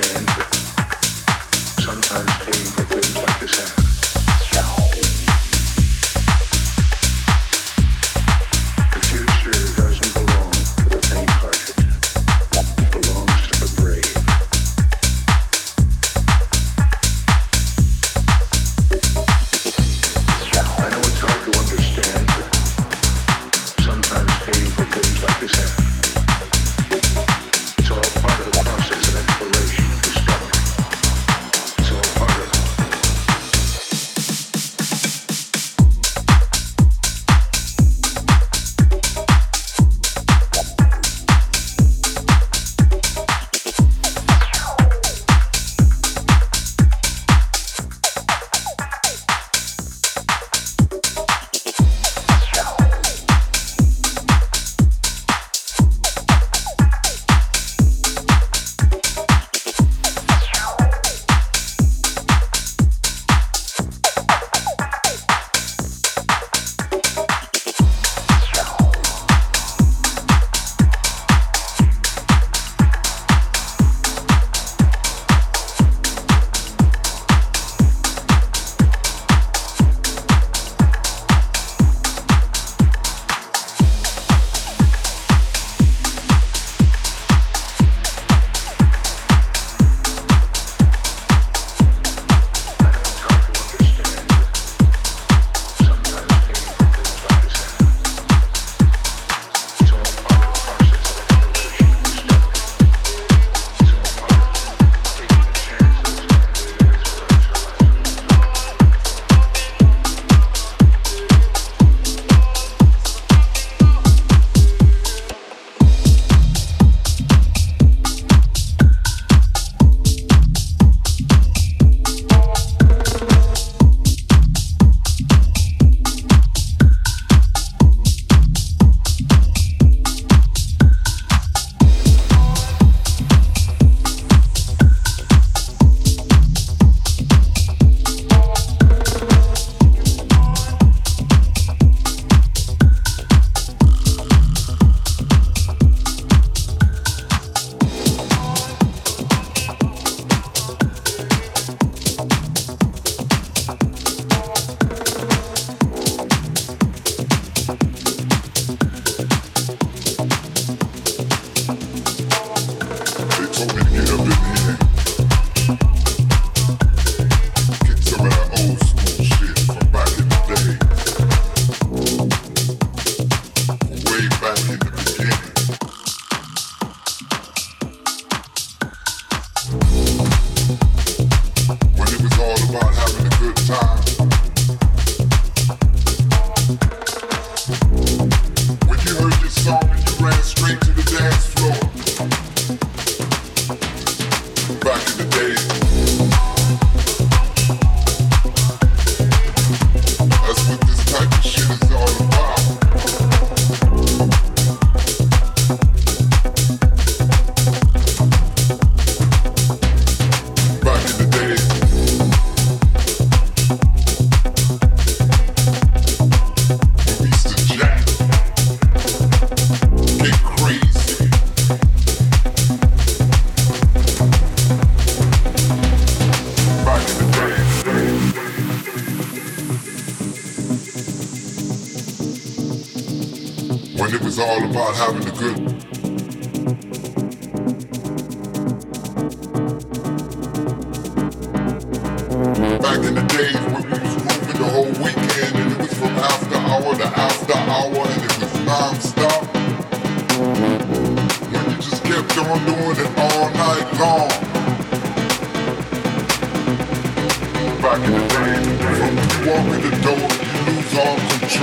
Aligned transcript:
walk 0.00 0.29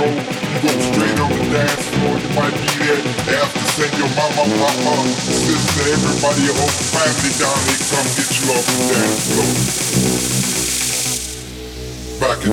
You 0.08 0.14
go 0.62 0.72
straight 0.80 1.20
on 1.20 1.28
the 1.28 1.44
dance 1.52 1.84
floor. 1.92 2.16
You 2.16 2.30
might 2.32 2.56
be 2.56 2.64
there 2.80 2.96
after 3.36 3.60
send 3.76 3.92
your 3.98 4.08
mama, 4.16 4.48
papa, 4.56 4.94
sister, 5.20 5.84
everybody, 5.92 6.48
your 6.48 6.56
whole 6.56 6.72
family 6.96 7.32
down 7.36 7.60
here 7.68 7.82
come 7.92 8.08
get 8.16 8.30
you 8.40 8.48
off 8.56 8.64
the 8.64 8.76
dance 8.88 9.20
floor. 9.28 9.52
Back 12.20 12.40
in 12.46 12.50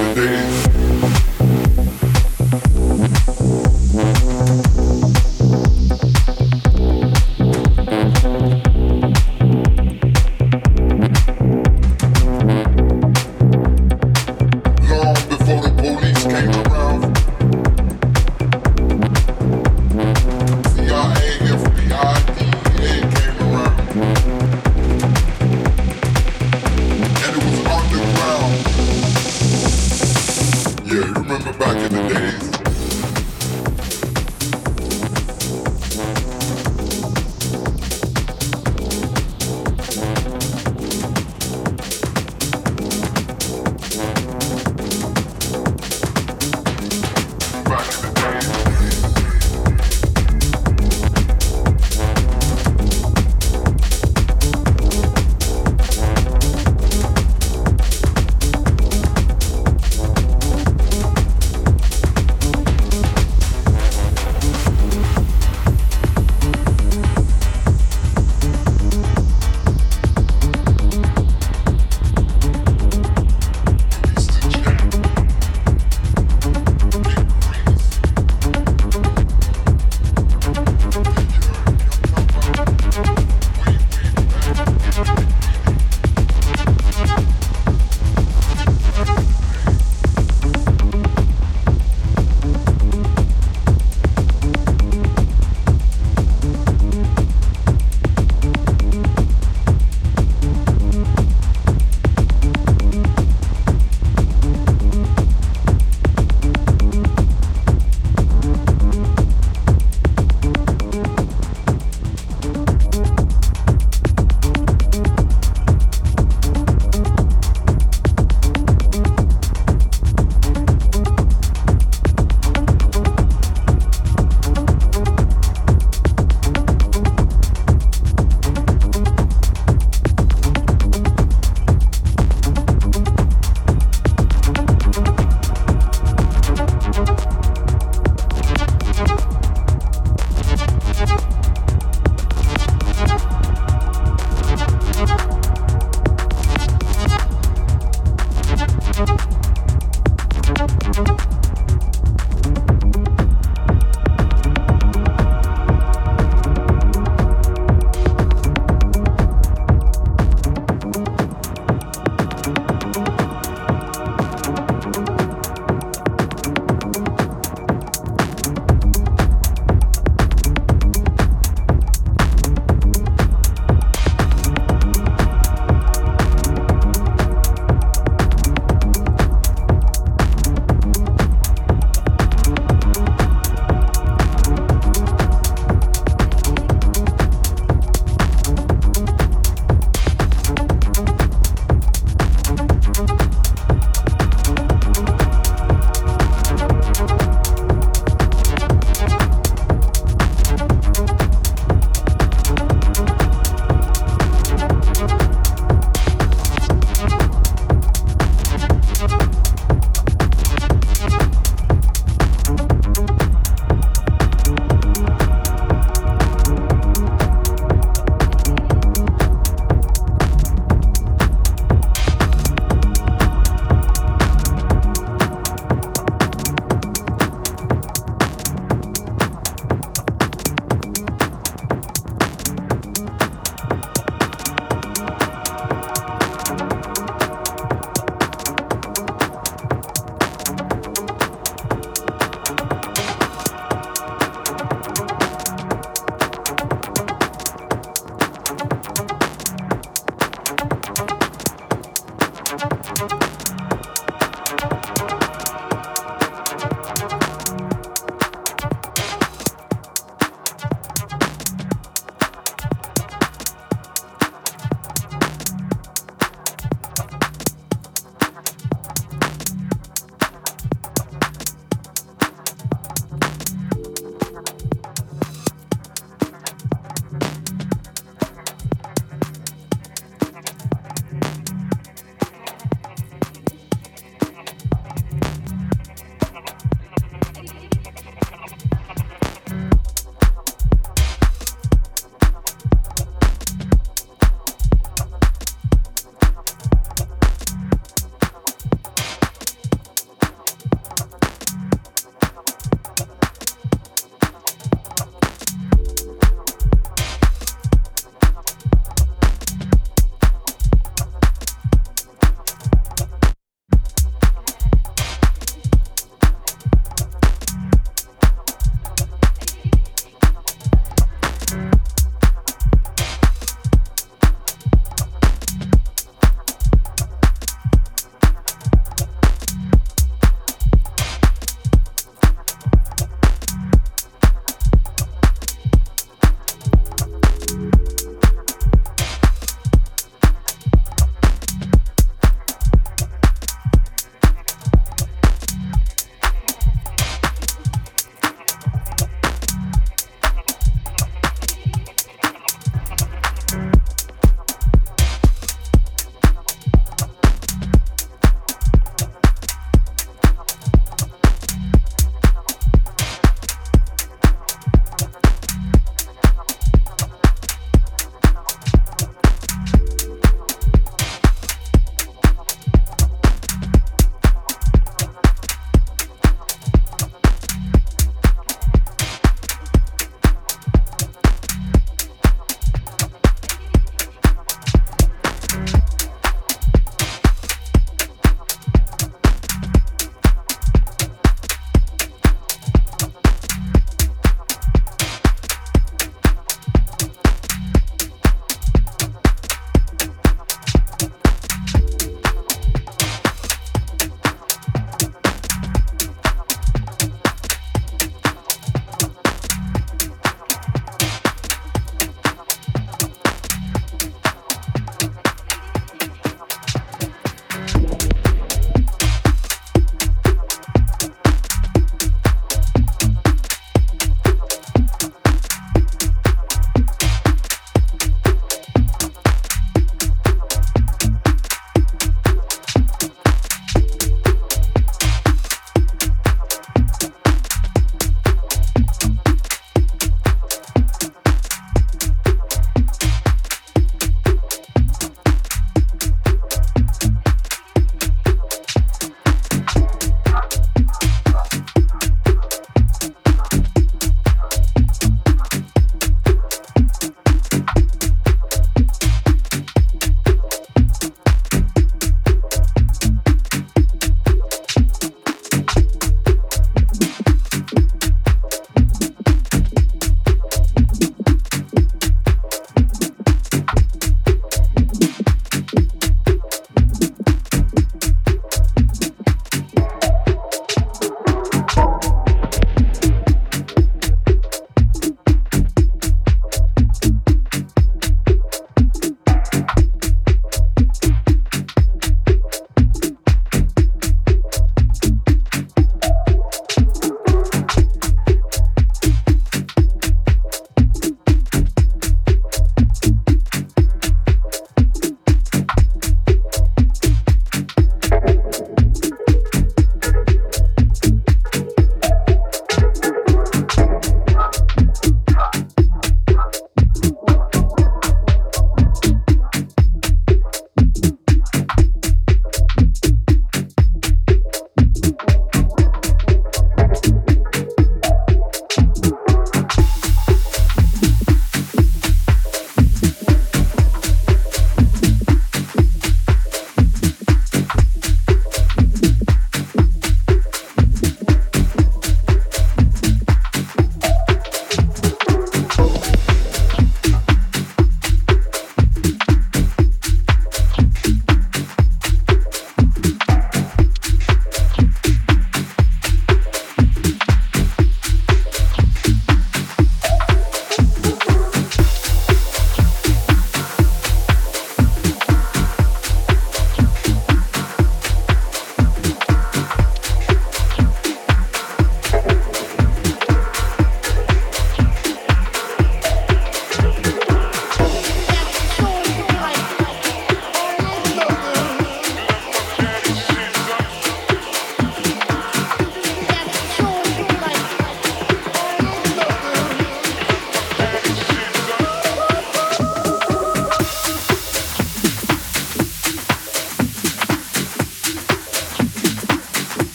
the 3.10 3.15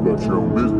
about 0.00 0.22
your 0.22 0.40
business. 0.54 0.79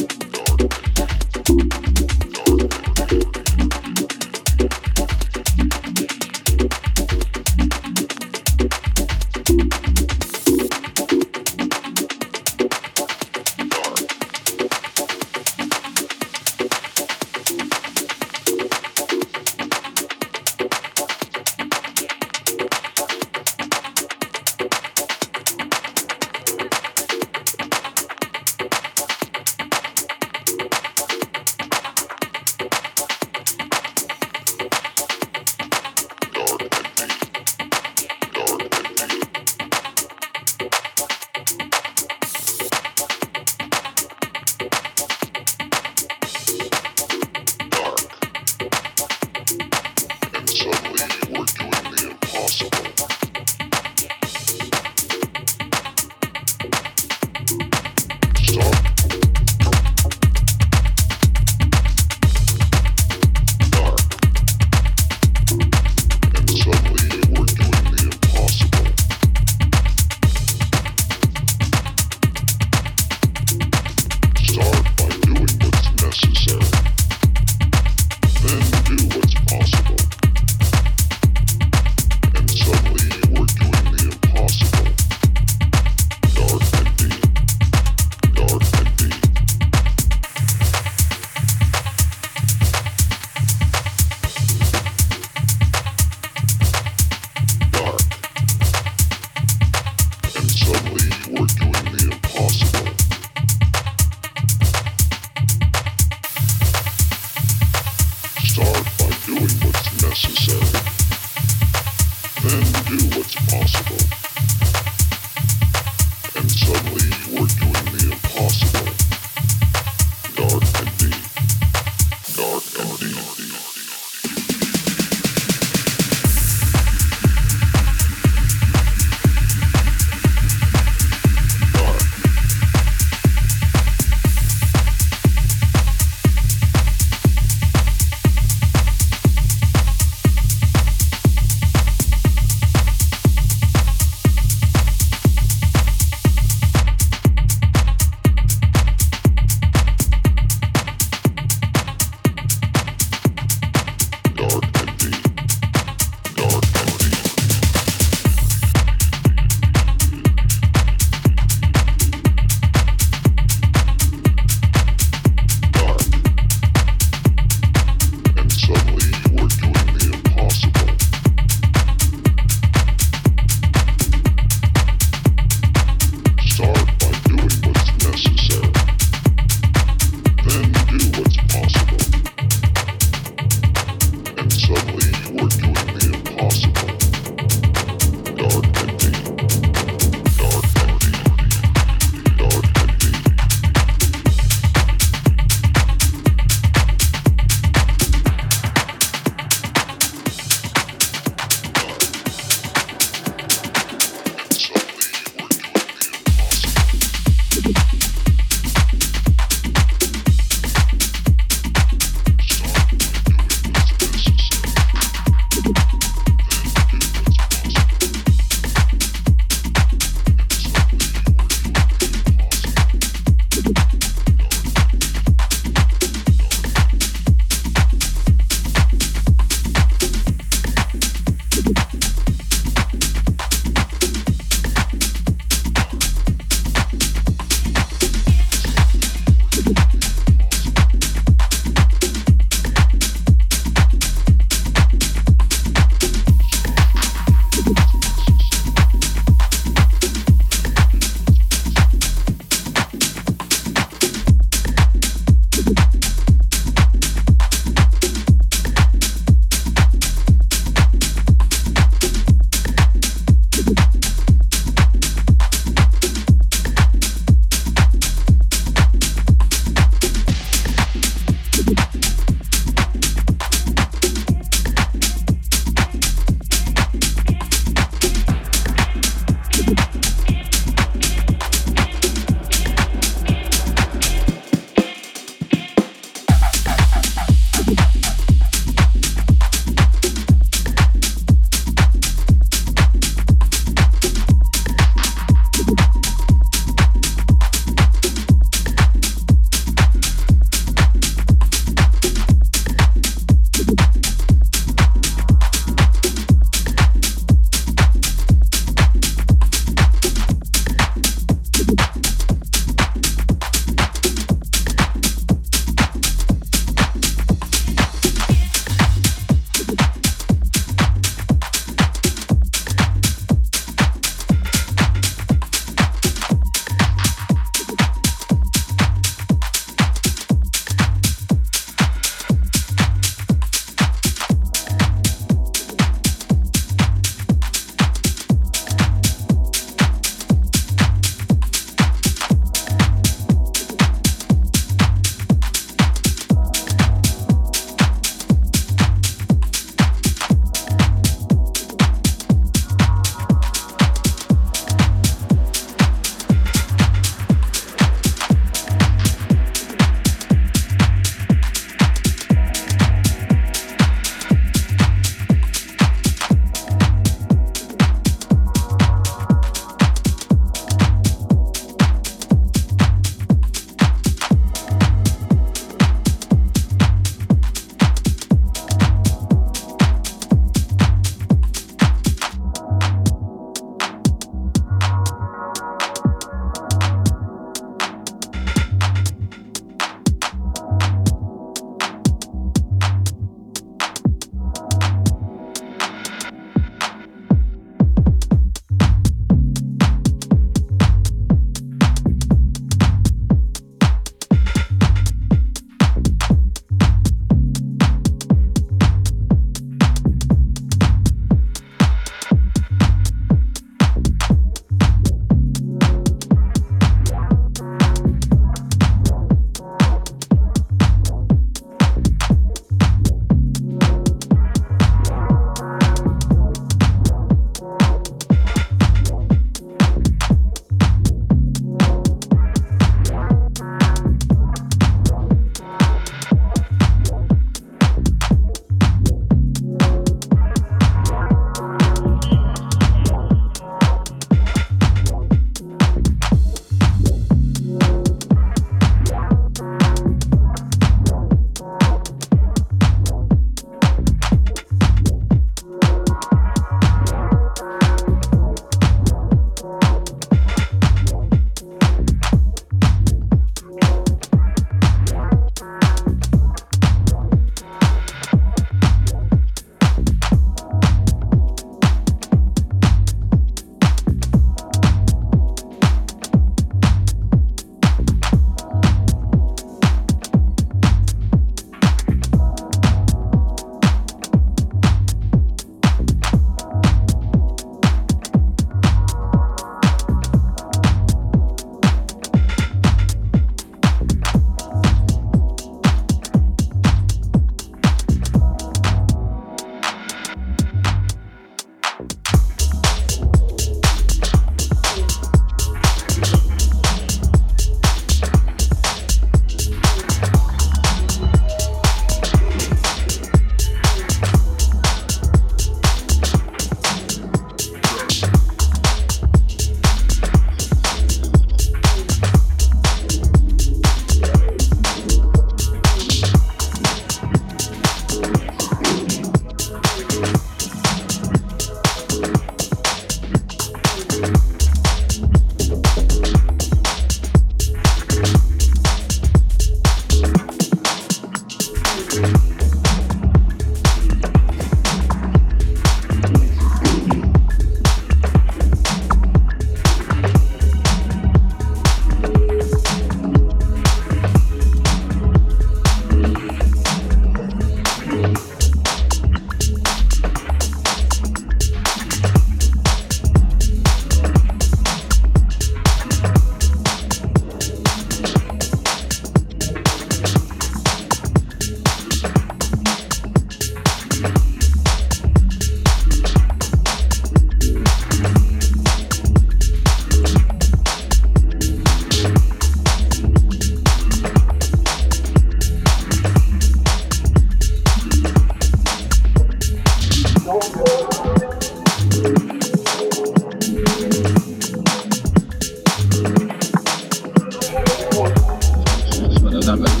Sabbath. 599.71 600.00